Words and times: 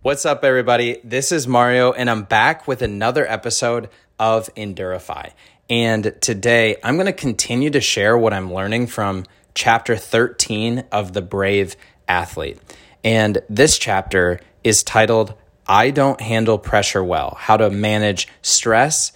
What's 0.00 0.24
up, 0.24 0.44
everybody? 0.44 1.00
This 1.02 1.32
is 1.32 1.48
Mario, 1.48 1.90
and 1.90 2.08
I'm 2.08 2.22
back 2.22 2.68
with 2.68 2.82
another 2.82 3.26
episode 3.26 3.90
of 4.16 4.48
Endurify. 4.54 5.32
And 5.68 6.14
today 6.20 6.76
I'm 6.84 6.94
going 6.94 7.06
to 7.06 7.12
continue 7.12 7.68
to 7.70 7.80
share 7.80 8.16
what 8.16 8.32
I'm 8.32 8.54
learning 8.54 8.86
from 8.86 9.24
chapter 9.56 9.96
13 9.96 10.84
of 10.92 11.14
The 11.14 11.20
Brave 11.20 11.74
Athlete. 12.06 12.60
And 13.02 13.42
this 13.50 13.76
chapter 13.76 14.38
is 14.62 14.84
titled, 14.84 15.34
I 15.66 15.90
Don't 15.90 16.20
Handle 16.20 16.58
Pressure 16.58 17.02
Well 17.02 17.36
How 17.36 17.56
to 17.56 17.68
Manage 17.68 18.28
Stress, 18.40 19.12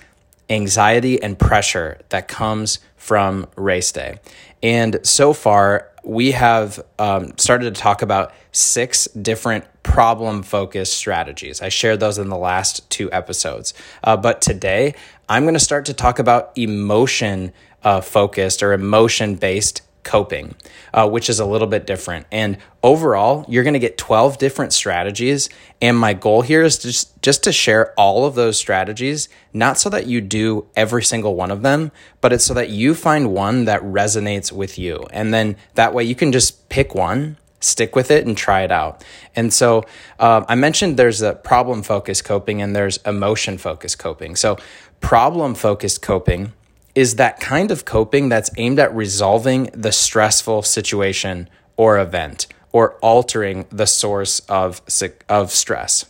Anxiety, 0.51 1.23
and 1.23 1.39
Pressure 1.39 2.01
That 2.09 2.27
Comes 2.27 2.81
from 2.97 3.47
Race 3.55 3.93
Day. 3.93 4.19
And 4.65 4.99
so 5.05 5.33
far, 5.33 5.92
we 6.03 6.33
have 6.33 6.81
um, 6.99 7.37
started 7.39 7.75
to 7.75 7.81
talk 7.81 8.03
about 8.03 8.33
six 8.51 9.07
different 9.09 9.65
problem 9.83 10.43
focused 10.43 10.95
strategies. 10.95 11.63
I 11.63 11.69
shared 11.69 12.01
those 12.01 12.19
in 12.19 12.29
the 12.29 12.37
last 12.37 12.89
two 12.91 13.11
episodes. 13.13 13.75
Uh, 14.03 14.17
but 14.17 14.41
today, 14.41 14.95
I'm 15.29 15.45
going 15.45 15.55
to 15.55 15.61
start 15.61 15.87
to 15.87 15.95
talk 15.95 16.19
about 16.19 16.53
emotion 16.57 17.53
uh, 17.83 18.01
focused 18.01 18.63
or 18.63 18.73
emotion 18.73 19.37
based 19.37 19.83
coping, 20.05 20.55
uh, 20.93 21.09
which 21.09 21.31
is 21.31 21.41
a 21.41 21.47
little 21.47 21.67
bit 21.67 21.87
different. 21.87 22.27
And 22.33 22.59
overall, 22.83 23.45
you're 23.49 23.63
going 23.63 23.75
to 23.75 23.81
get 23.81 23.99
12 23.99 24.39
different 24.39 24.73
strategies. 24.73 25.49
And 25.81 25.99
my 25.99 26.15
goal 26.15 26.43
here 26.43 26.63
is 26.63 26.79
just, 26.79 27.21
just 27.23 27.45
to 27.45 27.53
share 27.53 27.93
all 27.95 28.27
of 28.27 28.35
those 28.35 28.59
strategies, 28.59 29.29
not 29.53 29.79
so 29.79 29.91
that 29.91 30.07
you 30.07 30.21
do 30.21 30.67
every 30.77 31.03
single 31.03 31.35
one 31.35 31.51
of 31.51 31.63
them, 31.63 31.93
but 32.21 32.33
it's 32.33 32.45
so 32.45 32.55
that 32.55 32.71
you 32.71 32.95
find 32.95 33.33
one 33.33 33.65
that 33.67 33.83
resonates 33.83 34.51
with 34.53 34.79
you. 34.79 35.07
And 35.11 35.33
then 35.33 35.57
that 35.75 35.95
way 35.95 36.05
you 36.05 36.15
can 36.15 36.33
just 36.33 36.69
pick 36.69 36.95
one. 36.95 37.37
Stick 37.61 37.95
with 37.95 38.11
it 38.11 38.27
and 38.27 38.37
try 38.37 38.63
it 38.63 38.73
out. 38.73 39.05
And 39.37 39.53
so 39.53 39.85
uh, 40.19 40.45
I 40.49 40.57
mentioned 40.57 40.97
there's 40.97 41.23
a 41.23 41.35
problem 41.35 41.85
focused 41.85 42.25
coping 42.25 42.61
and 42.61 42.75
there's 42.75 42.97
emotion 43.07 43.57
focused 43.57 44.01
coping. 44.01 44.35
So, 44.35 44.57
problem 45.01 45.55
focused 45.55 46.03
coping 46.03 46.55
is 46.95 47.17
that 47.17 47.41
kind 47.41 47.71
of 47.71 47.85
coping 47.85 48.29
that's 48.29 48.51
aimed 48.57 48.79
at 48.79 48.95
resolving 48.95 49.65
the 49.73 49.93
stressful 49.93 50.63
situation 50.63 51.49
or 51.77 51.99
event 51.99 52.47
or 52.73 52.95
altering 52.97 53.67
the 53.71 53.87
source 53.87 54.41
of, 54.41 54.83
of 55.29 55.51
stress. 55.51 56.05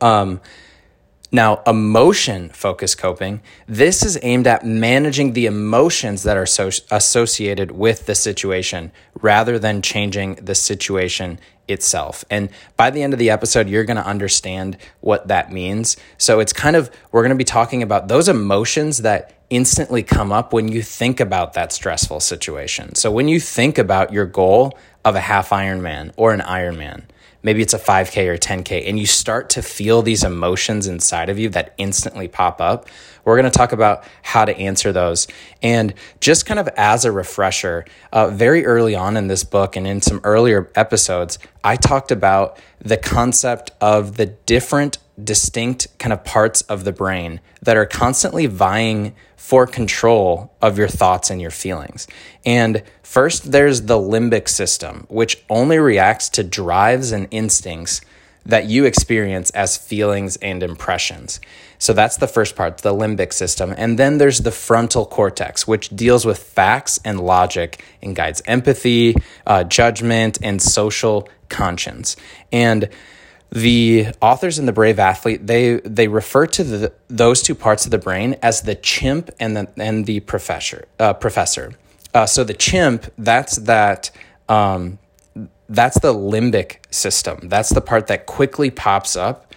Um, 0.00 0.40
now, 1.32 1.62
emotion 1.66 2.50
focused 2.50 2.98
coping, 2.98 3.42
this 3.66 4.04
is 4.04 4.18
aimed 4.22 4.46
at 4.46 4.64
managing 4.64 5.32
the 5.32 5.46
emotions 5.46 6.22
that 6.22 6.36
are 6.36 6.46
so 6.46 6.70
associated 6.90 7.72
with 7.72 8.06
the 8.06 8.14
situation 8.14 8.92
rather 9.20 9.58
than 9.58 9.82
changing 9.82 10.36
the 10.36 10.54
situation 10.54 11.40
itself. 11.68 12.24
And 12.30 12.48
by 12.76 12.90
the 12.90 13.02
end 13.02 13.12
of 13.12 13.18
the 13.18 13.30
episode, 13.30 13.68
you're 13.68 13.84
going 13.84 13.96
to 13.96 14.06
understand 14.06 14.76
what 15.00 15.28
that 15.28 15.52
means. 15.52 15.96
So 16.18 16.40
it's 16.40 16.52
kind 16.52 16.76
of, 16.76 16.90
we're 17.12 17.22
going 17.22 17.30
to 17.30 17.36
be 17.36 17.44
talking 17.44 17.82
about 17.82 18.08
those 18.08 18.28
emotions 18.28 18.98
that 18.98 19.32
instantly 19.50 20.02
come 20.02 20.32
up 20.32 20.52
when 20.52 20.68
you 20.68 20.82
think 20.82 21.20
about 21.20 21.54
that 21.54 21.72
stressful 21.72 22.20
situation. 22.20 22.94
So 22.94 23.10
when 23.10 23.28
you 23.28 23.40
think 23.40 23.78
about 23.78 24.12
your 24.12 24.26
goal 24.26 24.76
of 25.04 25.14
a 25.14 25.20
half 25.20 25.50
Ironman 25.50 26.12
or 26.16 26.32
an 26.32 26.40
Ironman, 26.40 27.04
maybe 27.46 27.62
it's 27.62 27.74
a 27.74 27.78
5K 27.78 28.26
or 28.26 28.36
10K, 28.36 28.88
and 28.88 28.98
you 28.98 29.06
start 29.06 29.50
to 29.50 29.62
feel 29.62 30.02
these 30.02 30.24
emotions 30.24 30.88
inside 30.88 31.28
of 31.28 31.38
you 31.38 31.48
that 31.50 31.74
instantly 31.78 32.26
pop 32.26 32.60
up, 32.60 32.88
we're 33.24 33.36
going 33.36 33.50
to 33.50 33.56
talk 33.56 33.70
about 33.70 34.02
how 34.22 34.44
to 34.44 34.56
answer 34.56 34.92
those. 34.92 35.28
And 35.62 35.94
just 36.20 36.44
kind 36.44 36.58
of 36.58 36.68
as 36.76 37.04
a 37.04 37.12
refresher, 37.12 37.84
uh, 38.12 38.30
very 38.30 38.66
early 38.66 38.96
on 38.96 39.16
in 39.16 39.28
this 39.28 39.44
book 39.44 39.76
and 39.76 39.86
in 39.86 40.02
some 40.02 40.20
earlier 40.24 40.72
episodes, 40.74 41.38
I 41.62 41.76
talked 41.76 42.10
about 42.10 42.58
the 42.80 42.96
concept 42.96 43.70
of 43.80 44.16
the 44.16 44.26
different 44.26 44.98
distinct 45.22 45.98
kind 45.98 46.12
of 46.12 46.24
parts 46.24 46.62
of 46.62 46.84
the 46.84 46.92
brain 46.92 47.40
that 47.62 47.76
are 47.76 47.86
constantly 47.86 48.46
vying 48.46 49.14
for 49.36 49.66
control 49.66 50.52
of 50.60 50.76
your 50.76 50.88
thoughts 50.88 51.30
and 51.30 51.40
your 51.40 51.50
feelings. 51.50 52.06
And 52.44 52.82
first, 53.02 53.52
there's 53.52 53.82
the 53.82 53.98
limbic 53.98 54.48
system, 54.48 55.06
which 55.08 55.42
only 55.48 55.78
reacts 55.78 56.28
to 56.30 56.44
drives 56.44 57.12
and 57.12 57.28
instincts 57.30 58.00
that 58.44 58.66
you 58.66 58.84
experience 58.84 59.50
as 59.50 59.76
feelings 59.76 60.36
and 60.36 60.62
impressions. 60.62 61.40
So 61.78 61.92
that's 61.92 62.16
the 62.16 62.28
first 62.28 62.56
part, 62.56 62.78
the 62.78 62.94
limbic 62.94 63.32
system. 63.32 63.74
And 63.76 63.98
then 63.98 64.18
there's 64.18 64.40
the 64.40 64.52
frontal 64.52 65.04
cortex, 65.04 65.66
which 65.66 65.90
deals 65.90 66.24
with 66.24 66.38
facts 66.38 66.98
and 67.04 67.20
logic 67.20 67.84
and 68.02 68.14
guides 68.14 68.42
empathy, 68.46 69.16
uh, 69.46 69.64
judgment, 69.64 70.38
and 70.42 70.62
social 70.62 71.28
conscience. 71.48 72.16
And 72.52 72.88
the 73.50 74.08
authors 74.20 74.58
in 74.58 74.66
the 74.66 74.72
brave 74.72 74.98
athlete 74.98 75.46
they 75.46 75.76
they 75.80 76.08
refer 76.08 76.46
to 76.46 76.64
the, 76.64 76.92
those 77.08 77.42
two 77.42 77.54
parts 77.54 77.84
of 77.84 77.90
the 77.90 77.98
brain 77.98 78.36
as 78.42 78.62
the 78.62 78.74
chimp 78.74 79.30
and 79.38 79.56
the 79.56 79.68
and 79.76 80.06
the 80.06 80.20
professor 80.20 80.86
uh, 80.98 81.12
professor. 81.12 81.72
Uh, 82.12 82.26
so 82.26 82.44
the 82.44 82.54
chimp 82.54 83.12
that's 83.18 83.56
that 83.56 84.10
um, 84.48 84.98
that's 85.68 85.98
the 86.00 86.14
limbic 86.14 86.76
system. 86.90 87.40
That's 87.44 87.70
the 87.70 87.80
part 87.80 88.06
that 88.06 88.26
quickly 88.26 88.70
pops 88.70 89.16
up 89.16 89.52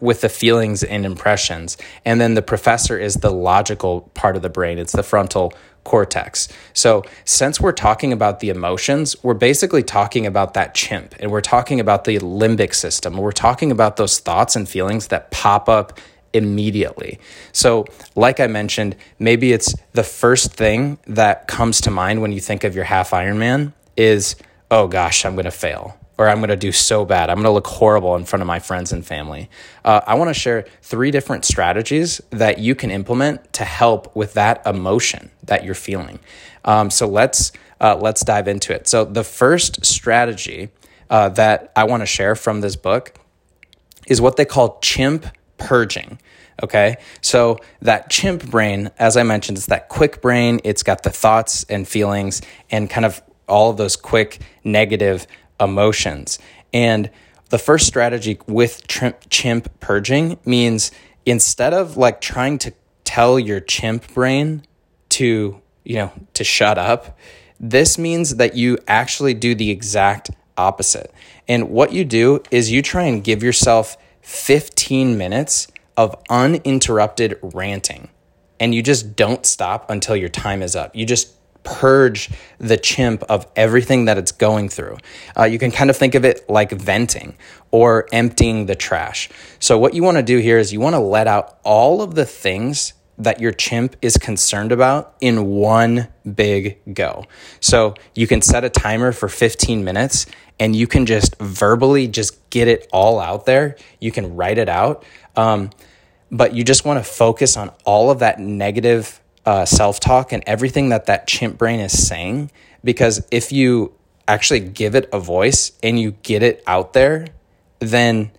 with 0.00 0.20
the 0.22 0.28
feelings 0.28 0.82
and 0.82 1.06
impressions. 1.06 1.76
And 2.04 2.20
then 2.20 2.34
the 2.34 2.42
professor 2.42 2.98
is 2.98 3.14
the 3.14 3.30
logical 3.30 4.02
part 4.14 4.36
of 4.36 4.42
the 4.42 4.48
brain. 4.48 4.78
It's 4.78 4.92
the 4.92 5.02
frontal 5.02 5.52
cortex. 5.88 6.48
So, 6.74 7.02
since 7.24 7.60
we're 7.60 7.72
talking 7.72 8.12
about 8.12 8.40
the 8.40 8.50
emotions, 8.50 9.16
we're 9.22 9.32
basically 9.32 9.82
talking 9.82 10.26
about 10.26 10.52
that 10.52 10.74
chimp 10.74 11.14
and 11.18 11.30
we're 11.30 11.40
talking 11.40 11.80
about 11.80 12.04
the 12.04 12.18
limbic 12.18 12.74
system. 12.74 13.16
We're 13.16 13.32
talking 13.32 13.72
about 13.72 13.96
those 13.96 14.18
thoughts 14.18 14.54
and 14.54 14.68
feelings 14.68 15.08
that 15.08 15.30
pop 15.30 15.66
up 15.68 15.98
immediately. 16.34 17.18
So, 17.52 17.86
like 18.14 18.38
I 18.38 18.48
mentioned, 18.48 18.96
maybe 19.18 19.52
it's 19.52 19.74
the 19.92 20.04
first 20.04 20.52
thing 20.52 20.98
that 21.06 21.48
comes 21.48 21.80
to 21.80 21.90
mind 21.90 22.20
when 22.20 22.32
you 22.32 22.40
think 22.40 22.64
of 22.64 22.74
your 22.74 22.84
half 22.84 23.10
Ironman 23.12 23.72
is, 23.96 24.36
oh 24.70 24.88
gosh, 24.88 25.24
I'm 25.24 25.36
going 25.36 25.46
to 25.46 25.50
fail 25.50 25.98
or 26.18 26.28
I'm 26.28 26.38
going 26.38 26.48
to 26.48 26.56
do 26.56 26.72
so 26.72 27.04
bad. 27.04 27.30
I'm 27.30 27.36
going 27.36 27.44
to 27.44 27.50
look 27.52 27.68
horrible 27.68 28.16
in 28.16 28.24
front 28.24 28.42
of 28.42 28.46
my 28.46 28.58
friends 28.58 28.92
and 28.92 29.06
family. 29.06 29.48
Uh, 29.84 30.00
I 30.06 30.14
want 30.14 30.28
to 30.28 30.34
share 30.34 30.66
three 30.82 31.12
different 31.12 31.44
strategies 31.44 32.20
that 32.30 32.58
you 32.58 32.74
can 32.74 32.90
implement 32.90 33.52
to 33.54 33.64
help 33.64 34.14
with 34.16 34.34
that 34.34 34.60
emotion 34.66 35.30
that 35.44 35.64
you're 35.64 35.74
feeling. 35.74 36.18
Um, 36.64 36.90
so 36.90 37.06
let's 37.06 37.52
uh, 37.80 37.96
let's 37.96 38.24
dive 38.24 38.48
into 38.48 38.74
it. 38.74 38.88
So 38.88 39.04
the 39.04 39.22
first 39.22 39.86
strategy 39.86 40.70
uh, 41.08 41.28
that 41.30 41.72
I 41.76 41.84
want 41.84 42.02
to 42.02 42.06
share 42.06 42.34
from 42.34 42.60
this 42.60 42.74
book 42.74 43.14
is 44.08 44.20
what 44.20 44.36
they 44.36 44.44
call 44.44 44.80
chimp 44.80 45.26
purging. 45.58 46.18
Okay. 46.60 46.96
So 47.20 47.58
that 47.82 48.10
chimp 48.10 48.50
brain, 48.50 48.90
as 48.98 49.16
I 49.16 49.22
mentioned, 49.22 49.58
it's 49.58 49.66
that 49.66 49.88
quick 49.88 50.20
brain. 50.20 50.60
It's 50.64 50.82
got 50.82 51.04
the 51.04 51.10
thoughts 51.10 51.64
and 51.68 51.86
feelings 51.86 52.42
and 52.68 52.90
kind 52.90 53.06
of 53.06 53.22
all 53.48 53.70
of 53.70 53.76
those 53.76 53.94
quick 53.94 54.40
negative 54.64 55.26
emotions. 55.60 56.38
And 56.72 57.10
the 57.50 57.58
first 57.58 57.86
strategy 57.86 58.38
with 58.46 58.86
chimp 58.86 59.80
purging 59.80 60.38
means 60.44 60.90
instead 61.24 61.72
of 61.72 61.96
like 61.96 62.20
trying 62.20 62.58
to 62.58 62.72
tell 63.04 63.38
your 63.38 63.60
chimp 63.60 64.12
brain 64.12 64.62
to, 65.10 65.60
you 65.84 65.96
know, 65.96 66.12
to 66.34 66.44
shut 66.44 66.78
up, 66.78 67.18
this 67.58 67.98
means 67.98 68.36
that 68.36 68.54
you 68.54 68.78
actually 68.86 69.34
do 69.34 69.54
the 69.54 69.70
exact 69.70 70.30
opposite. 70.56 71.12
And 71.48 71.70
what 71.70 71.92
you 71.92 72.04
do 72.04 72.42
is 72.50 72.70
you 72.70 72.82
try 72.82 73.04
and 73.04 73.24
give 73.24 73.42
yourself 73.42 73.96
15 74.22 75.16
minutes 75.16 75.68
of 75.96 76.14
uninterrupted 76.28 77.38
ranting. 77.42 78.08
And 78.60 78.74
you 78.74 78.82
just 78.82 79.16
don't 79.16 79.46
stop 79.46 79.90
until 79.90 80.16
your 80.16 80.28
time 80.28 80.62
is 80.62 80.76
up. 80.76 80.94
You 80.94 81.06
just 81.06 81.32
purge 81.64 82.30
the 82.58 82.76
chimp 82.76 83.22
of 83.24 83.46
everything 83.56 84.06
that 84.06 84.18
it's 84.18 84.32
going 84.32 84.68
through. 84.68 84.96
Uh, 85.36 85.44
you 85.44 85.58
can 85.58 85.70
kind 85.70 85.90
of 85.90 85.96
think 85.96 86.14
of 86.14 86.24
it 86.24 86.48
like 86.48 86.72
venting 86.72 87.36
or 87.70 88.06
emptying 88.12 88.66
the 88.66 88.74
trash. 88.74 89.28
So, 89.58 89.78
what 89.78 89.94
you 89.94 90.02
want 90.02 90.16
to 90.16 90.22
do 90.22 90.38
here 90.38 90.58
is 90.58 90.72
you 90.72 90.80
want 90.80 90.94
to 90.94 91.00
let 91.00 91.26
out 91.26 91.58
all 91.64 92.02
of 92.02 92.14
the 92.14 92.24
things 92.24 92.94
that 93.18 93.40
your 93.40 93.52
chimp 93.52 93.96
is 94.00 94.16
concerned 94.16 94.70
about 94.70 95.14
in 95.20 95.46
one 95.46 96.08
big 96.34 96.78
go. 96.94 97.24
So, 97.60 97.94
you 98.14 98.26
can 98.26 98.40
set 98.42 98.64
a 98.64 98.70
timer 98.70 99.12
for 99.12 99.28
15 99.28 99.84
minutes 99.84 100.26
and 100.58 100.74
you 100.74 100.86
can 100.86 101.06
just 101.06 101.38
verbally 101.38 102.08
just 102.08 102.48
get 102.50 102.68
it 102.68 102.88
all 102.92 103.20
out 103.20 103.46
there. 103.46 103.76
You 104.00 104.10
can 104.10 104.36
write 104.36 104.58
it 104.58 104.68
out. 104.68 105.04
Um, 105.36 105.70
but 106.30 106.54
you 106.54 106.64
just 106.64 106.84
want 106.84 107.02
to 107.02 107.10
focus 107.10 107.56
on 107.56 107.70
all 107.84 108.10
of 108.10 108.18
that 108.18 108.38
negative 108.38 109.20
uh, 109.44 109.64
self 109.64 110.00
talk 110.00 110.32
and 110.32 110.42
everything 110.46 110.90
that 110.90 111.06
that 111.06 111.26
chimp 111.26 111.58
brain 111.58 111.80
is 111.80 112.06
saying. 112.06 112.50
Because 112.84 113.26
if 113.30 113.52
you 113.52 113.92
actually 114.26 114.60
give 114.60 114.94
it 114.94 115.08
a 115.12 115.18
voice 115.18 115.72
and 115.82 115.98
you 115.98 116.12
get 116.22 116.42
it 116.42 116.62
out 116.66 116.92
there, 116.92 117.26
then 117.80 118.30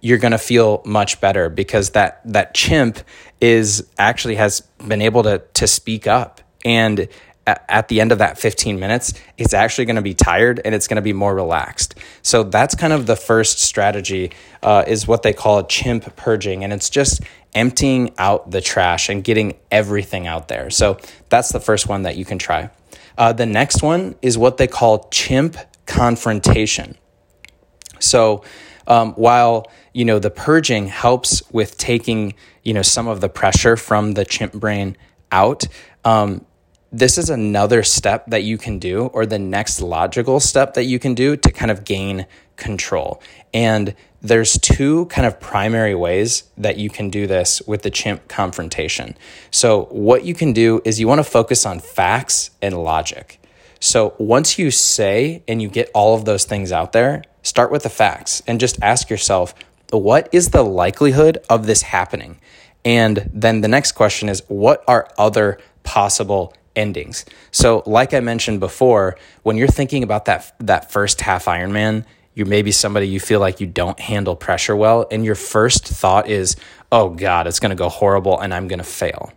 you're 0.00 0.18
going 0.18 0.32
to 0.32 0.38
feel 0.38 0.82
much 0.84 1.20
better 1.20 1.48
because 1.48 1.90
that 1.90 2.20
that 2.24 2.54
chimp 2.54 2.98
is 3.40 3.88
actually 3.98 4.34
has 4.34 4.60
been 4.86 5.00
able 5.00 5.22
to 5.22 5.42
to 5.54 5.66
speak 5.66 6.06
up 6.06 6.40
and 6.64 7.08
at 7.46 7.88
the 7.88 8.00
end 8.00 8.12
of 8.12 8.18
that 8.18 8.38
15 8.38 8.78
minutes, 8.78 9.14
it's 9.36 9.52
actually 9.52 9.84
going 9.84 9.96
to 9.96 10.02
be 10.02 10.14
tired 10.14 10.60
and 10.64 10.74
it's 10.74 10.86
going 10.86 10.96
to 10.96 11.02
be 11.02 11.12
more 11.12 11.34
relaxed. 11.34 11.96
So 12.22 12.44
that's 12.44 12.74
kind 12.74 12.92
of 12.92 13.06
the 13.06 13.16
first 13.16 13.58
strategy 13.58 14.30
uh, 14.62 14.84
is 14.86 15.08
what 15.08 15.22
they 15.22 15.32
call 15.32 15.58
a 15.58 15.66
chimp 15.66 16.14
purging. 16.14 16.62
And 16.62 16.72
it's 16.72 16.88
just 16.88 17.20
emptying 17.54 18.14
out 18.18 18.50
the 18.50 18.60
trash 18.60 19.08
and 19.08 19.22
getting 19.22 19.54
everything 19.70 20.26
out 20.26 20.48
there. 20.48 20.70
So 20.70 20.98
that's 21.28 21.50
the 21.50 21.60
first 21.60 21.88
one 21.88 22.02
that 22.02 22.16
you 22.16 22.24
can 22.24 22.38
try. 22.38 22.70
Uh, 23.18 23.32
the 23.32 23.46
next 23.46 23.82
one 23.82 24.14
is 24.22 24.38
what 24.38 24.56
they 24.56 24.66
call 24.66 25.08
chimp 25.10 25.56
confrontation. 25.86 26.96
So 27.98 28.42
um, 28.86 29.12
while 29.12 29.70
you 29.92 30.04
know 30.04 30.18
the 30.18 30.30
purging 30.30 30.86
helps 30.88 31.42
with 31.52 31.76
taking 31.76 32.34
you 32.62 32.74
know 32.74 32.82
some 32.82 33.06
of 33.06 33.20
the 33.20 33.28
pressure 33.28 33.76
from 33.76 34.12
the 34.12 34.24
chimp 34.24 34.54
brain 34.54 34.96
out, 35.30 35.66
um, 36.04 36.44
this 36.90 37.16
is 37.16 37.30
another 37.30 37.82
step 37.82 38.26
that 38.28 38.42
you 38.42 38.58
can 38.58 38.78
do, 38.78 39.06
or 39.06 39.24
the 39.24 39.38
next 39.38 39.80
logical 39.80 40.40
step 40.40 40.74
that 40.74 40.84
you 40.84 40.98
can 40.98 41.14
do 41.14 41.36
to 41.36 41.50
kind 41.50 41.70
of 41.70 41.84
gain 41.84 42.26
control. 42.56 43.22
And 43.54 43.94
there's 44.22 44.58
two 44.58 45.06
kind 45.06 45.26
of 45.26 45.40
primary 45.40 45.94
ways 45.94 46.44
that 46.56 46.78
you 46.78 46.88
can 46.88 47.10
do 47.10 47.26
this 47.26 47.60
with 47.66 47.82
the 47.82 47.90
chimp 47.90 48.28
confrontation. 48.28 49.16
So, 49.50 49.84
what 49.86 50.24
you 50.24 50.34
can 50.34 50.52
do 50.52 50.80
is 50.84 51.00
you 51.00 51.08
want 51.08 51.18
to 51.18 51.24
focus 51.24 51.66
on 51.66 51.80
facts 51.80 52.50
and 52.62 52.82
logic. 52.82 53.40
So, 53.80 54.14
once 54.18 54.58
you 54.58 54.70
say 54.70 55.42
and 55.48 55.60
you 55.60 55.68
get 55.68 55.90
all 55.92 56.14
of 56.14 56.24
those 56.24 56.44
things 56.44 56.70
out 56.70 56.92
there, 56.92 57.24
start 57.42 57.72
with 57.72 57.82
the 57.82 57.90
facts 57.90 58.42
and 58.46 58.60
just 58.60 58.80
ask 58.80 59.10
yourself, 59.10 59.54
what 59.90 60.28
is 60.32 60.50
the 60.50 60.62
likelihood 60.62 61.38
of 61.50 61.66
this 61.66 61.82
happening? 61.82 62.38
And 62.84 63.28
then 63.32 63.60
the 63.60 63.68
next 63.68 63.92
question 63.92 64.28
is, 64.28 64.42
what 64.48 64.84
are 64.86 65.08
other 65.18 65.58
possible 65.82 66.54
endings. 66.74 67.24
So, 67.50 67.82
like 67.86 68.14
I 68.14 68.20
mentioned 68.20 68.60
before, 68.60 69.16
when 69.42 69.56
you're 69.56 69.68
thinking 69.68 70.02
about 70.02 70.24
that 70.26 70.54
that 70.60 70.90
first 70.90 71.20
half 71.20 71.46
Ironman, 71.46 72.04
you 72.34 72.44
may 72.44 72.62
be 72.62 72.72
somebody 72.72 73.08
you 73.08 73.20
feel 73.20 73.40
like 73.40 73.60
you 73.60 73.66
don't 73.66 73.98
handle 74.00 74.36
pressure 74.36 74.76
well, 74.76 75.06
and 75.10 75.24
your 75.24 75.34
first 75.34 75.86
thought 75.86 76.28
is, 76.28 76.56
"Oh 76.90 77.10
God, 77.10 77.46
it's 77.46 77.60
going 77.60 77.70
to 77.70 77.76
go 77.76 77.88
horrible, 77.88 78.38
and 78.40 78.54
I'm 78.54 78.68
going 78.68 78.78
to 78.78 78.84
fail." 78.84 79.32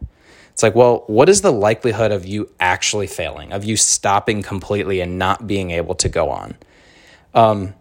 It's 0.56 0.64
like, 0.64 0.74
well, 0.74 1.04
what 1.08 1.28
is 1.28 1.42
the 1.42 1.52
likelihood 1.52 2.14
of 2.14 2.26
you 2.26 2.50
actually 2.62 3.08
failing, 3.08 3.52
of 3.52 3.66
you 3.66 3.76
stopping 3.76 4.42
completely 4.42 5.02
and 5.02 5.20
not 5.20 5.48
being 5.48 5.72
able 5.72 5.96
to 5.96 6.08
go 6.08 6.30
on? 6.30 6.56
Um, 7.34 7.74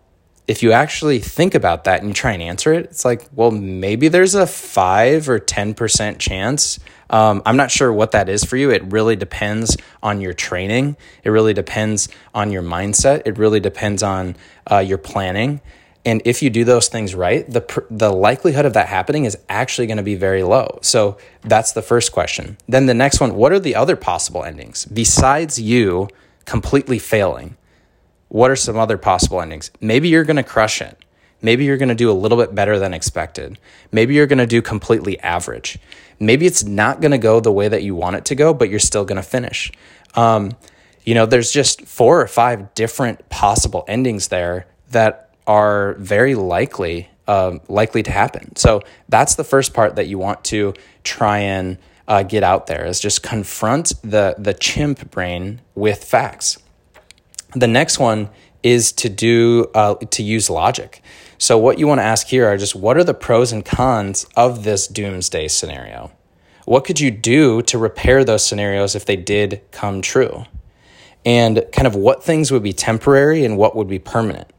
if 0.46 0.62
you 0.62 0.72
actually 0.72 1.18
think 1.20 1.54
about 1.54 1.84
that 1.84 2.00
and 2.00 2.08
you 2.08 2.14
try 2.14 2.32
and 2.32 2.42
answer 2.42 2.72
it, 2.72 2.86
it's 2.86 3.04
like, 3.04 3.26
well, 3.32 3.50
maybe 3.50 4.08
there's 4.08 4.34
a 4.34 4.46
five 4.46 5.28
or 5.28 5.40
10% 5.40 6.18
chance. 6.18 6.78
Um, 7.08 7.42
I'm 7.46 7.56
not 7.56 7.70
sure 7.70 7.92
what 7.92 8.10
that 8.12 8.28
is 8.28 8.44
for 8.44 8.56
you. 8.56 8.70
It 8.70 8.92
really 8.92 9.16
depends 9.16 9.76
on 10.02 10.20
your 10.20 10.34
training. 10.34 10.96
It 11.22 11.30
really 11.30 11.54
depends 11.54 12.08
on 12.34 12.50
your 12.50 12.62
mindset. 12.62 13.22
It 13.24 13.38
really 13.38 13.60
depends 13.60 14.02
on 14.02 14.36
uh, 14.70 14.78
your 14.78 14.98
planning. 14.98 15.62
And 16.06 16.20
if 16.26 16.42
you 16.42 16.50
do 16.50 16.64
those 16.64 16.88
things 16.88 17.14
right, 17.14 17.48
the, 17.48 17.86
the 17.90 18.12
likelihood 18.12 18.66
of 18.66 18.74
that 18.74 18.88
happening 18.88 19.24
is 19.24 19.38
actually 19.48 19.86
going 19.86 19.96
to 19.96 20.02
be 20.02 20.16
very 20.16 20.42
low. 20.42 20.78
So 20.82 21.16
that's 21.42 21.72
the 21.72 21.80
first 21.80 22.12
question. 22.12 22.58
Then 22.68 22.84
the 22.84 22.94
next 22.94 23.20
one 23.20 23.34
what 23.34 23.52
are 23.52 23.58
the 23.58 23.74
other 23.74 23.96
possible 23.96 24.44
endings 24.44 24.84
besides 24.84 25.58
you 25.58 26.08
completely 26.44 26.98
failing? 26.98 27.56
What 28.34 28.50
are 28.50 28.56
some 28.56 28.76
other 28.76 28.98
possible 28.98 29.40
endings? 29.40 29.70
Maybe 29.80 30.08
you're 30.08 30.24
going 30.24 30.38
to 30.38 30.42
crush 30.42 30.82
it. 30.82 30.98
Maybe 31.40 31.66
you're 31.66 31.76
going 31.76 31.90
to 31.90 31.94
do 31.94 32.10
a 32.10 32.12
little 32.12 32.36
bit 32.36 32.52
better 32.52 32.80
than 32.80 32.92
expected. 32.92 33.60
Maybe 33.92 34.14
you're 34.14 34.26
going 34.26 34.40
to 34.40 34.46
do 34.46 34.60
completely 34.60 35.20
average. 35.20 35.78
Maybe 36.18 36.44
it's 36.44 36.64
not 36.64 37.00
going 37.00 37.12
to 37.12 37.18
go 37.18 37.38
the 37.38 37.52
way 37.52 37.68
that 37.68 37.84
you 37.84 37.94
want 37.94 38.16
it 38.16 38.24
to 38.24 38.34
go, 38.34 38.52
but 38.52 38.70
you're 38.70 38.80
still 38.80 39.04
going 39.04 39.22
to 39.22 39.22
finish. 39.22 39.70
Um, 40.16 40.50
you 41.04 41.14
know, 41.14 41.26
there's 41.26 41.52
just 41.52 41.82
four 41.82 42.20
or 42.20 42.26
five 42.26 42.74
different 42.74 43.28
possible 43.28 43.84
endings 43.86 44.26
there 44.26 44.66
that 44.90 45.30
are 45.46 45.94
very 46.00 46.34
likely 46.34 47.08
um, 47.28 47.60
likely 47.68 48.02
to 48.02 48.10
happen. 48.10 48.56
So 48.56 48.82
that's 49.08 49.36
the 49.36 49.44
first 49.44 49.74
part 49.74 49.94
that 49.94 50.08
you 50.08 50.18
want 50.18 50.42
to 50.46 50.74
try 51.04 51.38
and 51.38 51.78
uh, 52.08 52.24
get 52.24 52.42
out 52.42 52.66
there 52.66 52.84
is 52.84 52.98
just 52.98 53.22
confront 53.22 53.92
the 54.02 54.34
the 54.38 54.54
chimp 54.54 55.12
brain 55.12 55.60
with 55.76 56.02
facts. 56.02 56.58
The 57.54 57.68
next 57.68 57.98
one 57.98 58.30
is 58.62 58.92
to 58.92 59.08
do 59.08 59.70
uh, 59.74 59.94
to 59.94 60.22
use 60.22 60.50
logic. 60.50 61.02
So 61.38 61.58
what 61.58 61.78
you 61.78 61.86
want 61.86 61.98
to 61.98 62.04
ask 62.04 62.26
here 62.26 62.46
are 62.46 62.56
just 62.56 62.74
what 62.74 62.96
are 62.96 63.04
the 63.04 63.14
pros 63.14 63.52
and 63.52 63.64
cons 63.64 64.26
of 64.36 64.64
this 64.64 64.86
doomsday 64.86 65.48
scenario? 65.48 66.10
What 66.64 66.84
could 66.84 66.98
you 66.98 67.10
do 67.10 67.60
to 67.62 67.76
repair 67.76 68.24
those 68.24 68.44
scenarios 68.44 68.94
if 68.94 69.04
they 69.04 69.16
did 69.16 69.60
come 69.70 70.00
true? 70.00 70.46
And 71.26 71.64
kind 71.72 71.86
of 71.86 71.94
what 71.94 72.24
things 72.24 72.50
would 72.50 72.62
be 72.62 72.72
temporary 72.72 73.44
and 73.44 73.56
what 73.56 73.76
would 73.76 73.88
be 73.88 73.98
permanent? 73.98 74.50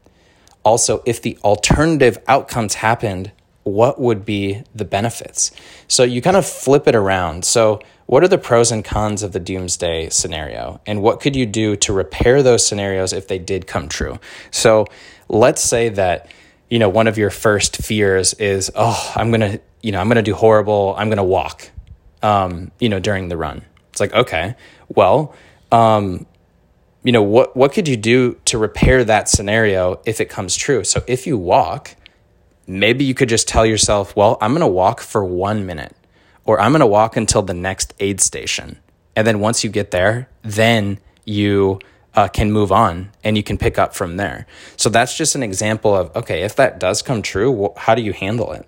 Also, 0.64 1.02
if 1.04 1.20
the 1.22 1.38
alternative 1.44 2.18
outcomes 2.26 2.74
happened, 2.74 3.32
what 3.64 4.00
would 4.00 4.24
be 4.24 4.62
the 4.74 4.84
benefits? 4.84 5.50
So 5.88 6.04
you 6.04 6.22
kind 6.22 6.36
of 6.36 6.46
flip 6.46 6.86
it 6.86 6.94
around. 6.94 7.44
So 7.44 7.80
what 8.06 8.22
are 8.22 8.28
the 8.28 8.38
pros 8.38 8.70
and 8.70 8.84
cons 8.84 9.22
of 9.22 9.32
the 9.32 9.40
doomsday 9.40 10.08
scenario? 10.10 10.80
And 10.86 11.02
what 11.02 11.20
could 11.20 11.36
you 11.36 11.44
do 11.44 11.76
to 11.76 11.92
repair 11.92 12.42
those 12.42 12.64
scenarios 12.64 13.12
if 13.12 13.28
they 13.28 13.38
did 13.38 13.66
come 13.66 13.88
true? 13.88 14.18
So 14.50 14.86
let's 15.28 15.60
say 15.60 15.88
that, 15.90 16.30
you 16.70 16.78
know, 16.78 16.88
one 16.88 17.08
of 17.08 17.18
your 17.18 17.30
first 17.30 17.76
fears 17.76 18.32
is, 18.34 18.70
oh, 18.76 19.12
I'm 19.16 19.30
going 19.30 19.40
to, 19.40 19.60
you 19.82 19.92
know, 19.92 20.00
I'm 20.00 20.06
going 20.06 20.16
to 20.16 20.22
do 20.22 20.34
horrible. 20.34 20.94
I'm 20.96 21.08
going 21.08 21.18
to 21.18 21.24
walk, 21.24 21.70
um, 22.22 22.70
you 22.78 22.88
know, 22.88 23.00
during 23.00 23.28
the 23.28 23.36
run. 23.36 23.62
It's 23.90 24.00
like, 24.00 24.14
okay, 24.14 24.54
well, 24.88 25.34
um, 25.72 26.26
you 27.02 27.12
know, 27.12 27.22
what, 27.22 27.56
what 27.56 27.72
could 27.72 27.88
you 27.88 27.96
do 27.96 28.34
to 28.46 28.58
repair 28.58 29.04
that 29.04 29.28
scenario 29.28 30.00
if 30.06 30.20
it 30.20 30.28
comes 30.28 30.56
true? 30.56 30.84
So 30.84 31.02
if 31.08 31.26
you 31.26 31.36
walk, 31.38 31.96
maybe 32.68 33.04
you 33.04 33.14
could 33.14 33.28
just 33.28 33.48
tell 33.48 33.66
yourself, 33.66 34.14
well, 34.14 34.38
I'm 34.40 34.52
going 34.52 34.60
to 34.60 34.66
walk 34.66 35.00
for 35.00 35.24
one 35.24 35.66
minute 35.66 35.94
or 36.46 36.60
I'm 36.60 36.72
going 36.72 36.80
to 36.80 36.86
walk 36.86 37.16
until 37.16 37.42
the 37.42 37.54
next 37.54 37.92
aid 38.00 38.20
station. 38.20 38.78
And 39.14 39.26
then 39.26 39.40
once 39.40 39.64
you 39.64 39.70
get 39.70 39.90
there, 39.90 40.28
then 40.42 40.98
you 41.24 41.80
uh, 42.14 42.28
can 42.28 42.50
move 42.50 42.72
on 42.72 43.10
and 43.22 43.36
you 43.36 43.42
can 43.42 43.58
pick 43.58 43.78
up 43.78 43.94
from 43.94 44.16
there. 44.16 44.46
So 44.76 44.88
that's 44.88 45.16
just 45.16 45.34
an 45.34 45.42
example 45.42 45.94
of 45.94 46.14
okay, 46.16 46.42
if 46.42 46.56
that 46.56 46.80
does 46.80 47.02
come 47.02 47.20
true, 47.20 47.72
how 47.76 47.94
do 47.94 48.02
you 48.02 48.12
handle 48.12 48.52
it? 48.52 48.66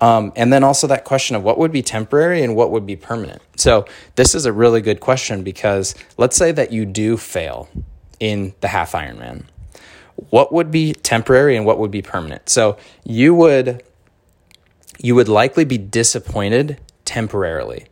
Um, 0.00 0.32
and 0.36 0.52
then 0.52 0.62
also 0.62 0.86
that 0.88 1.04
question 1.04 1.36
of 1.36 1.42
what 1.42 1.58
would 1.58 1.72
be 1.72 1.82
temporary 1.82 2.42
and 2.42 2.54
what 2.54 2.70
would 2.70 2.84
be 2.84 2.96
permanent. 2.96 3.40
So 3.56 3.86
this 4.16 4.34
is 4.34 4.44
a 4.44 4.52
really 4.52 4.82
good 4.82 5.00
question 5.00 5.42
because 5.42 5.94
let's 6.18 6.36
say 6.36 6.52
that 6.52 6.70
you 6.70 6.84
do 6.84 7.16
fail 7.16 7.68
in 8.20 8.54
the 8.60 8.68
half 8.68 8.92
Ironman. 8.92 9.44
What 10.30 10.52
would 10.52 10.70
be 10.70 10.92
temporary 10.92 11.56
and 11.56 11.64
what 11.64 11.78
would 11.78 11.90
be 11.90 12.02
permanent? 12.02 12.48
So 12.48 12.76
you 13.04 13.34
would 13.34 13.82
you 14.98 15.14
would 15.14 15.28
likely 15.28 15.64
be 15.64 15.76
disappointed 15.76 16.78
temporarily. 17.16 17.86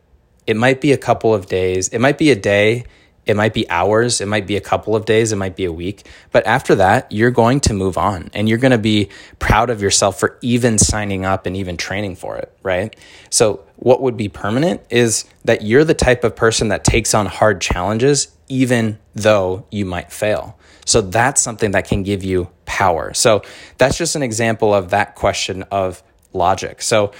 It 0.45 0.55
might 0.55 0.81
be 0.81 0.91
a 0.91 0.99
couple 0.99 1.33
of 1.33 1.47
days, 1.47 1.87
it 1.87 1.97
might 1.97 2.19
be 2.19 2.29
a 2.29 2.35
day, 2.35 2.85
it 3.25 3.35
might 3.35 3.55
be 3.55 3.67
hours, 3.71 4.21
it 4.21 4.27
might 4.27 4.45
be 4.45 4.55
a 4.55 4.61
couple 4.61 4.95
of 4.95 5.05
days, 5.05 5.31
it 5.31 5.35
might 5.35 5.55
be 5.55 5.65
a 5.65 5.73
week. 5.73 6.05
But 6.31 6.45
after 6.45 6.75
that, 6.75 7.11
you're 7.11 7.31
going 7.31 7.59
to 7.61 7.73
move 7.73 7.97
on 7.97 8.29
and 8.35 8.47
you're 8.47 8.59
going 8.59 8.69
to 8.69 8.77
be 8.77 9.09
proud 9.39 9.71
of 9.71 9.81
yourself 9.81 10.19
for 10.19 10.37
even 10.41 10.77
signing 10.77 11.25
up 11.25 11.47
and 11.47 11.57
even 11.57 11.75
training 11.75 12.17
for 12.17 12.37
it, 12.37 12.55
right? 12.61 12.95
So, 13.31 13.63
what 13.77 13.99
would 14.03 14.15
be 14.15 14.29
permanent 14.29 14.81
is 14.91 15.25
that 15.43 15.63
you're 15.63 15.83
the 15.83 15.95
type 15.95 16.23
of 16.23 16.35
person 16.35 16.67
that 16.67 16.83
takes 16.83 17.15
on 17.15 17.25
hard 17.25 17.61
challenges 17.61 18.27
even 18.47 18.99
though 19.15 19.65
you 19.71 19.85
might 19.85 20.11
fail. 20.11 20.55
So, 20.85 21.01
that's 21.01 21.41
something 21.41 21.71
that 21.71 21.87
can 21.87 22.03
give 22.03 22.23
you 22.23 22.51
power. 22.65 23.11
So, 23.15 23.41
that's 23.79 23.97
just 23.97 24.15
an 24.15 24.21
example 24.21 24.71
of 24.71 24.91
that 24.91 25.15
question 25.15 25.63
of 25.71 26.03
logic. 26.31 26.83
So, 26.83 27.11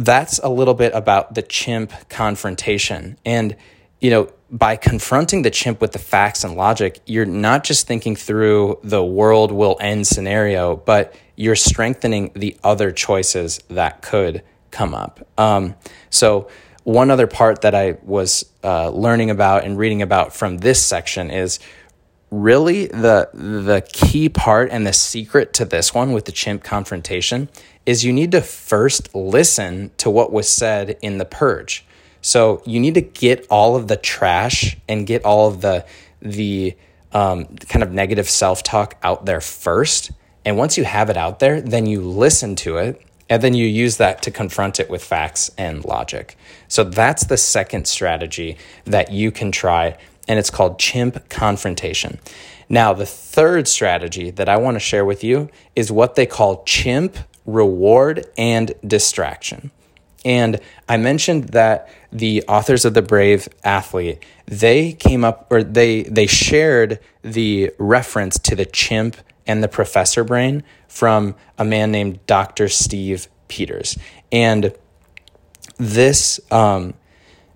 that's 0.00 0.38
a 0.38 0.48
little 0.48 0.74
bit 0.74 0.94
about 0.94 1.34
the 1.34 1.42
chimp 1.42 1.92
confrontation. 2.08 3.18
And, 3.24 3.54
you 4.00 4.10
know, 4.10 4.32
by 4.50 4.76
confronting 4.76 5.42
the 5.42 5.50
chimp 5.50 5.80
with 5.80 5.92
the 5.92 5.98
facts 5.98 6.42
and 6.42 6.56
logic, 6.56 7.00
you're 7.04 7.26
not 7.26 7.64
just 7.64 7.86
thinking 7.86 8.16
through 8.16 8.78
the 8.82 9.04
world 9.04 9.52
will 9.52 9.76
end 9.78 10.06
scenario, 10.06 10.76
but 10.76 11.14
you're 11.36 11.54
strengthening 11.54 12.32
the 12.34 12.56
other 12.64 12.92
choices 12.92 13.58
that 13.68 14.00
could 14.00 14.42
come 14.70 14.94
up. 14.94 15.20
Um, 15.38 15.74
so, 16.08 16.48
one 16.84 17.10
other 17.10 17.26
part 17.26 17.60
that 17.60 17.74
I 17.74 17.98
was 18.02 18.50
uh, 18.64 18.88
learning 18.88 19.28
about 19.28 19.64
and 19.64 19.76
reading 19.76 20.00
about 20.00 20.34
from 20.34 20.58
this 20.58 20.82
section 20.82 21.30
is 21.30 21.60
really 22.30 22.86
the 22.86 23.28
the 23.34 23.82
key 23.92 24.28
part 24.28 24.70
and 24.70 24.86
the 24.86 24.92
secret 24.92 25.52
to 25.52 25.64
this 25.64 25.92
one 25.92 26.12
with 26.12 26.24
the 26.24 26.32
chimp 26.32 26.62
confrontation 26.62 27.48
is 27.86 28.04
you 28.04 28.12
need 28.12 28.32
to 28.32 28.40
first 28.40 29.14
listen 29.14 29.90
to 29.96 30.10
what 30.10 30.32
was 30.32 30.48
said 30.48 30.98
in 31.02 31.18
the 31.18 31.24
purge. 31.24 31.84
So 32.22 32.62
you 32.66 32.80
need 32.80 32.94
to 32.94 33.00
get 33.00 33.46
all 33.48 33.76
of 33.76 33.88
the 33.88 33.96
trash 33.96 34.76
and 34.88 35.06
get 35.06 35.24
all 35.24 35.48
of 35.48 35.60
the 35.60 35.84
the 36.20 36.76
um, 37.12 37.46
kind 37.56 37.82
of 37.82 37.92
negative 37.92 38.28
self 38.28 38.62
talk 38.62 38.96
out 39.02 39.26
there 39.26 39.40
first. 39.40 40.12
And 40.44 40.56
once 40.56 40.76
you 40.76 40.84
have 40.84 41.10
it 41.10 41.16
out 41.16 41.38
there, 41.38 41.60
then 41.60 41.86
you 41.86 42.02
listen 42.02 42.56
to 42.56 42.76
it 42.76 43.02
and 43.28 43.42
then 43.42 43.54
you 43.54 43.66
use 43.66 43.96
that 43.98 44.22
to 44.22 44.30
confront 44.30 44.80
it 44.80 44.90
with 44.90 45.02
facts 45.02 45.50
and 45.56 45.84
logic. 45.84 46.36
So 46.68 46.84
that's 46.84 47.24
the 47.24 47.36
second 47.36 47.86
strategy 47.86 48.58
that 48.84 49.12
you 49.12 49.30
can 49.30 49.52
try 49.52 49.96
and 50.28 50.38
it's 50.38 50.50
called 50.50 50.78
chimp 50.78 51.28
confrontation. 51.28 52.20
Now, 52.68 52.92
the 52.92 53.06
third 53.06 53.66
strategy 53.66 54.30
that 54.30 54.48
I 54.48 54.56
want 54.58 54.76
to 54.76 54.80
share 54.80 55.04
with 55.04 55.24
you 55.24 55.48
is 55.74 55.90
what 55.90 56.14
they 56.14 56.26
call 56.26 56.62
chimp 56.64 57.16
reward 57.46 58.26
and 58.36 58.72
distraction. 58.86 59.70
And 60.24 60.60
I 60.88 60.96
mentioned 60.96 61.50
that 61.50 61.88
the 62.12 62.44
authors 62.46 62.84
of 62.84 62.94
the 62.94 63.02
Brave 63.02 63.48
Athlete, 63.64 64.22
they 64.46 64.92
came 64.92 65.24
up 65.24 65.46
or 65.50 65.62
they 65.62 66.02
they 66.02 66.26
shared 66.26 66.98
the 67.22 67.72
reference 67.78 68.38
to 68.40 68.54
the 68.54 68.66
chimp 68.66 69.16
and 69.46 69.62
the 69.62 69.68
professor 69.68 70.22
brain 70.22 70.62
from 70.88 71.34
a 71.58 71.64
man 71.64 71.90
named 71.90 72.24
Dr. 72.26 72.68
Steve 72.68 73.28
Peters. 73.48 73.96
And 74.30 74.74
this 75.78 76.38
um, 76.50 76.94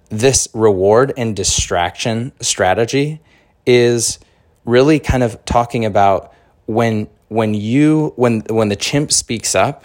this 0.09 0.49
reward 0.55 1.12
and 1.17 1.37
distraction 1.37 2.33
strategy 2.41 3.21
is 3.67 4.19
really 4.64 4.99
kind 4.99 5.23
of 5.23 5.45
talking 5.45 5.85
about 5.85 6.33
when 6.67 7.09
when 7.35 7.55
you 7.55 8.12
when 8.17 8.41
when 8.49 8.69
the 8.69 8.76
chimp 8.76 9.12
speaks 9.12 9.55
up 9.55 9.85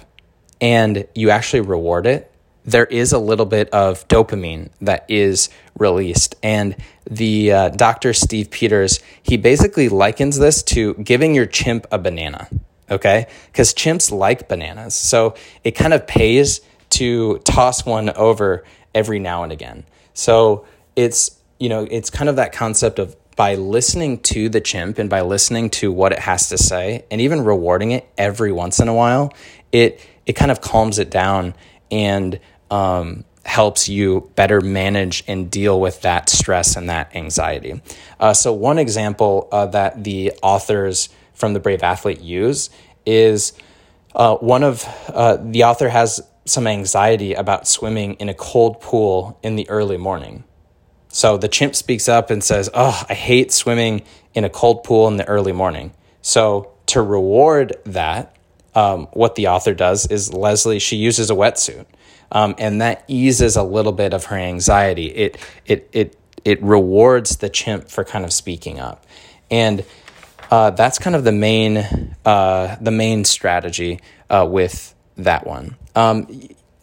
and 0.62 1.08
you 1.16 1.30
actually 1.30 1.62
reward 1.62 2.06
it 2.06 2.32
there 2.66 2.86
is 2.86 3.14
a 3.14 3.18
little 3.18 3.46
bit 3.46 3.70
of 3.70 4.08
dopamine 4.10 4.70
that 4.82 5.04
is 5.08 5.50
released. 5.80 6.36
And 6.44 6.76
the 7.10 7.52
uh, 7.52 7.70
dr 7.70 8.14
steve 8.14 8.52
peters 8.52 9.00
he 9.24 9.38
basically 9.38 9.90
likens 9.90 10.38
this 10.38 10.62
to 10.62 10.94
giving 10.96 11.34
your 11.34 11.48
chimp 11.48 11.88
a 11.92 11.98
banana 11.98 12.48
okay? 12.92 13.28
Because 13.48 13.74
chimps 13.74 14.12
like 14.12 14.48
bananas. 14.48 14.96
So 14.96 15.36
it 15.64 15.72
kind 15.72 15.94
of 15.94 16.08
pays 16.08 16.62
to 16.92 17.38
toss 17.40 17.86
one 17.86 18.10
over 18.12 18.64
every 18.96 19.20
now 19.20 19.44
and 19.44 19.52
again. 19.52 19.86
So 20.14 20.66
it's 20.96 21.38
you 21.60 21.70
know 21.70 21.88
it's 21.90 22.10
kind 22.10 22.30
of 22.30 22.38
that 22.38 22.52
concept 22.52 23.00
of 23.00 23.16
by 23.40 23.56
listening 23.56 24.20
to 24.20 24.50
the 24.50 24.60
chimp 24.60 25.00
and 25.00 25.10
by 25.10 25.22
listening 25.22 25.70
to 25.70 25.94
what 25.94 26.12
it 26.12 26.20
has 26.20 26.50
to 26.50 26.58
say 26.58 27.06
and 27.10 27.22
even 27.22 27.40
rewarding 27.40 27.92
it 27.92 28.06
every 28.18 28.52
once 28.52 28.82
in 28.82 28.90
a 28.90 28.94
while, 28.94 29.34
it 29.72 30.06
it 30.26 30.34
kind 30.34 30.52
of 30.52 30.60
calms 30.60 31.00
it 31.00 31.10
down 31.10 31.56
and 31.90 32.38
um, 32.70 33.24
helps 33.46 33.88
you 33.88 34.30
better 34.36 34.60
manage 34.60 35.24
and 35.26 35.50
deal 35.50 35.80
with 35.80 36.02
that 36.02 36.28
stress 36.28 36.76
and 36.76 36.90
that 36.90 37.16
anxiety. 37.16 37.82
Uh, 38.20 38.34
so 38.34 38.52
one 38.52 38.78
example 38.78 39.48
uh, 39.54 39.66
that 39.68 40.04
the 40.04 40.34
authors 40.44 41.08
from 41.34 41.54
the 41.54 41.62
Brave 41.62 41.82
Athlete 41.82 42.20
use 42.20 42.70
is 43.06 43.54
uh, 44.16 44.36
one 44.36 44.64
of 44.64 44.84
uh, 45.08 45.38
the 45.40 45.64
author 45.64 45.88
has 45.88 46.22
some 46.44 46.68
anxiety 46.68 47.36
about 47.36 47.70
swimming 47.70 48.16
in 48.16 48.28
a 48.28 48.34
cold 48.34 48.82
pool 48.82 49.40
in 49.42 49.56
the 49.56 49.70
early 49.70 49.98
morning. 49.98 50.44
So 51.10 51.38
the 51.38 51.48
chimp 51.48 51.76
speaks 51.76 52.08
up 52.08 52.30
and 52.30 52.44
says, 52.44 52.70
Oh, 52.74 53.04
I 53.10 53.14
hate 53.14 53.52
swimming 53.52 54.04
in 54.34 54.44
a 54.44 54.50
cold 54.50 54.84
pool 54.84 55.08
in 55.08 55.18
the 55.18 55.28
early 55.28 55.52
morning. 55.52 55.92
So 56.22 56.72
to 56.88 57.02
reward 57.02 57.76
that, 57.86 58.36
um, 58.76 59.08
what 59.14 59.36
the 59.36 59.48
author 59.48 59.74
does 59.74 60.06
is 60.08 60.34
Lesley, 60.34 60.80
she 60.80 60.96
uses 60.96 61.30
a 61.30 61.34
wetsuit. 61.34 61.86
Um, 62.32 62.54
and 62.60 62.82
that 62.82 63.04
eases 63.08 63.56
a 63.56 63.64
little 63.64 63.92
bit 63.92 64.14
of 64.14 64.26
her 64.26 64.38
anxiety. 64.38 65.08
It, 65.08 65.38
it, 65.66 65.90
it, 65.92 66.16
it 66.46 66.62
rewards 66.62 67.38
the 67.38 67.50
chimp 67.50 67.90
for 67.90 68.04
kind 68.04 68.24
of 68.24 68.32
speaking 68.32 68.80
up. 68.80 69.06
And 69.50 69.84
uh, 70.52 70.70
that's 70.72 71.00
kind 71.00 71.16
of 71.16 71.24
the 71.24 71.32
main, 71.32 72.16
uh, 72.24 72.76
the 72.80 72.92
main 72.92 73.26
strategy 73.26 74.00
uh, 74.30 74.48
with 74.50 74.94
that 75.18 75.48
one. 75.48 75.76
Um, 75.96 76.28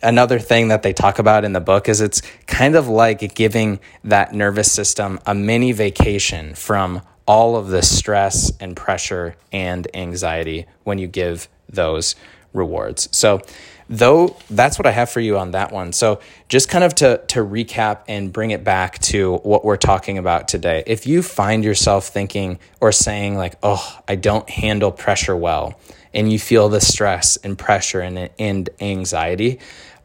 another 0.07 0.39
thing 0.39 0.69
that 0.69 0.83
they 0.83 0.93
talk 0.93 1.19
about 1.19 1.45
in 1.45 1.53
the 1.53 1.61
book 1.61 1.89
is 1.89 2.01
it's 2.01 2.23
kind 2.47 2.77
of 2.77 2.89
like 2.89 3.35
giving 3.35 3.81
that 4.05 4.33
nervous 4.33 4.71
system 4.71 5.19
a 5.27 5.35
mini 5.35 5.73
vacation 5.73 6.55
from 6.55 7.03
all 7.27 7.57
of 7.57 7.69
the 7.69 7.83
stress 7.83 8.53
and 8.61 8.77
pressure 8.77 9.35
and 9.53 9.89
anxiety 9.95 10.67
when 10.85 10.99
you 10.99 11.09
give 11.09 11.49
those 11.69 12.15
rewards. 12.53 13.09
So, 13.11 13.43
though 13.89 14.37
that's 14.49 14.79
what 14.79 14.87
I 14.87 14.93
have 14.93 15.11
for 15.11 15.21
you 15.21 15.39
on 15.39 15.51
that 15.51 15.73
one. 15.73 15.93
So, 15.93 16.21
just 16.49 16.69
kind 16.69 16.85
of 16.85 16.95
to 16.97 17.21
to 17.29 17.41
recap 17.41 18.03
and 18.07 18.33
bring 18.33 18.53
it 18.53 18.63
back 18.63 19.01
to 19.01 19.39
what 19.39 19.65
we're 19.65 19.77
talking 19.77 20.19
about 20.19 20.47
today. 20.47 20.85
If 20.87 21.07
you 21.07 21.23
find 21.23 21.65
yourself 21.65 22.07
thinking 22.07 22.61
or 22.81 22.93
saying 22.93 23.37
like, 23.37 23.57
"Oh, 23.63 24.01
I 24.07 24.15
don't 24.15 24.49
handle 24.49 24.93
pressure 24.93 25.37
well," 25.37 25.79
and 26.15 26.33
you 26.33 26.39
feel 26.39 26.69
the 26.69 26.81
stress 26.81 27.37
and 27.39 27.59
pressure 27.59 28.01
and, 28.01 28.31
and 28.39 28.71
anxiety, 28.81 29.59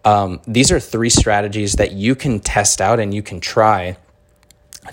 um, 0.04 0.42
these 0.48 0.72
are 0.72 0.80
three 0.80 1.10
strategies 1.10 1.74
that 1.74 1.92
you 1.92 2.16
can 2.16 2.40
test 2.40 2.82
out 2.82 3.00
and 3.00 3.14
you 3.14 3.22
can 3.22 3.40
try 3.40 3.98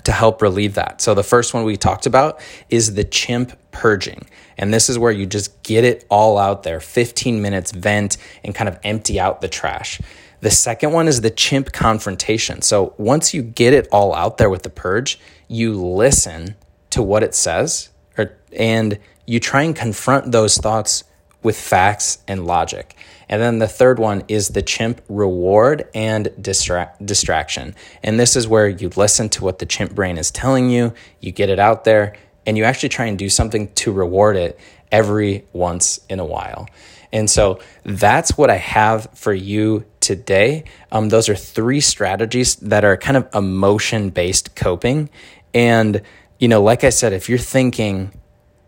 to 0.03 0.11
help 0.11 0.41
relieve 0.41 0.75
that. 0.75 1.01
So, 1.01 1.13
the 1.13 1.23
first 1.23 1.53
one 1.53 1.63
we 1.63 1.75
talked 1.75 2.05
about 2.05 2.39
is 2.69 2.93
the 2.93 3.03
chimp 3.03 3.57
purging. 3.71 4.27
And 4.57 4.73
this 4.73 4.89
is 4.89 4.99
where 4.99 5.11
you 5.11 5.25
just 5.25 5.63
get 5.63 5.83
it 5.83 6.05
all 6.09 6.37
out 6.37 6.63
there 6.63 6.79
15 6.79 7.41
minutes, 7.41 7.71
vent, 7.71 8.17
and 8.43 8.53
kind 8.53 8.67
of 8.67 8.77
empty 8.83 9.19
out 9.19 9.41
the 9.41 9.47
trash. 9.47 9.99
The 10.41 10.51
second 10.51 10.93
one 10.93 11.07
is 11.07 11.21
the 11.21 11.29
chimp 11.29 11.71
confrontation. 11.71 12.61
So, 12.61 12.93
once 12.97 13.33
you 13.33 13.41
get 13.41 13.73
it 13.73 13.87
all 13.91 14.13
out 14.13 14.37
there 14.37 14.49
with 14.49 14.63
the 14.63 14.69
purge, 14.69 15.19
you 15.47 15.81
listen 15.81 16.55
to 16.91 17.01
what 17.01 17.23
it 17.23 17.33
says 17.33 17.89
or, 18.17 18.37
and 18.55 18.99
you 19.25 19.39
try 19.39 19.63
and 19.63 19.75
confront 19.75 20.31
those 20.31 20.57
thoughts 20.57 21.03
with 21.41 21.57
facts 21.57 22.19
and 22.27 22.45
logic. 22.45 22.95
And 23.29 23.41
then 23.41 23.59
the 23.59 23.67
third 23.67 23.99
one 23.99 24.23
is 24.27 24.49
the 24.49 24.63
chimp 24.63 25.01
reward 25.07 25.87
and 25.93 26.27
distra- 26.41 26.91
distraction. 27.03 27.75
And 28.03 28.19
this 28.19 28.35
is 28.35 28.47
where 28.47 28.67
you 28.67 28.89
listen 28.95 29.29
to 29.29 29.43
what 29.43 29.59
the 29.59 29.67
chimp 29.67 29.93
brain 29.93 30.17
is 30.17 30.31
telling 30.31 30.69
you, 30.69 30.93
you 31.19 31.31
get 31.31 31.49
it 31.49 31.59
out 31.59 31.83
there, 31.83 32.15
and 32.45 32.57
you 32.57 32.63
actually 32.63 32.89
try 32.89 33.05
and 33.05 33.17
do 33.17 33.29
something 33.29 33.71
to 33.75 33.91
reward 33.91 34.35
it 34.35 34.59
every 34.91 35.45
once 35.53 35.99
in 36.09 36.19
a 36.19 36.25
while. 36.25 36.67
And 37.11 37.29
so 37.29 37.59
that's 37.83 38.37
what 38.37 38.49
I 38.49 38.57
have 38.57 39.09
for 39.13 39.33
you 39.33 39.85
today. 39.99 40.63
Um, 40.91 41.09
those 41.09 41.29
are 41.29 41.35
three 41.35 41.81
strategies 41.81 42.55
that 42.57 42.83
are 42.83 42.97
kind 42.97 43.17
of 43.17 43.27
emotion 43.33 44.09
based 44.09 44.55
coping. 44.55 45.09
And, 45.53 46.01
you 46.39 46.47
know, 46.47 46.61
like 46.61 46.83
I 46.83 46.89
said, 46.89 47.13
if 47.13 47.29
you're 47.29 47.37
thinking, 47.37 48.11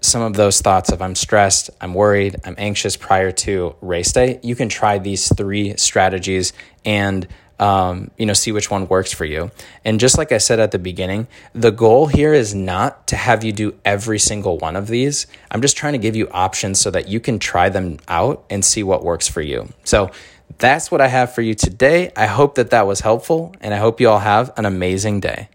some 0.01 0.23
of 0.23 0.33
those 0.33 0.61
thoughts 0.61 0.91
of 0.91 1.01
I'm 1.01 1.15
stressed, 1.15 1.69
I'm 1.79 1.93
worried, 1.93 2.35
I'm 2.43 2.55
anxious 2.57 2.97
prior 2.97 3.31
to 3.31 3.75
race 3.81 4.11
day, 4.11 4.39
you 4.43 4.55
can 4.55 4.67
try 4.67 4.97
these 4.97 5.33
three 5.35 5.77
strategies 5.77 6.53
and 6.83 7.27
um, 7.59 8.09
you 8.17 8.25
know 8.25 8.33
see 8.33 8.51
which 8.51 8.71
one 8.71 8.87
works 8.87 9.13
for 9.13 9.23
you. 9.23 9.51
And 9.85 9.99
just 9.99 10.17
like 10.17 10.31
I 10.31 10.39
said 10.39 10.59
at 10.59 10.71
the 10.71 10.79
beginning, 10.79 11.27
the 11.53 11.71
goal 11.71 12.07
here 12.07 12.33
is 12.33 12.55
not 12.55 13.07
to 13.07 13.15
have 13.15 13.43
you 13.43 13.53
do 13.53 13.75
every 13.85 14.17
single 14.17 14.57
one 14.57 14.75
of 14.75 14.87
these. 14.87 15.27
I'm 15.51 15.61
just 15.61 15.77
trying 15.77 15.93
to 15.93 15.99
give 15.99 16.15
you 16.15 16.27
options 16.31 16.79
so 16.79 16.89
that 16.89 17.07
you 17.07 17.19
can 17.19 17.37
try 17.37 17.69
them 17.69 17.99
out 18.07 18.43
and 18.49 18.65
see 18.65 18.81
what 18.81 19.03
works 19.03 19.27
for 19.27 19.41
you. 19.41 19.71
So 19.83 20.09
that's 20.57 20.91
what 20.91 21.01
I 21.01 21.07
have 21.07 21.33
for 21.33 21.43
you 21.43 21.53
today. 21.53 22.11
I 22.15 22.25
hope 22.25 22.55
that 22.55 22.71
that 22.71 22.87
was 22.87 23.01
helpful, 23.01 23.53
and 23.61 23.73
I 23.73 23.77
hope 23.77 24.01
you 24.01 24.09
all 24.09 24.19
have 24.19 24.51
an 24.57 24.65
amazing 24.65 25.19
day. 25.19 25.49